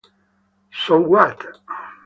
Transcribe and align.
So 0.71 0.99
What! 0.99 1.45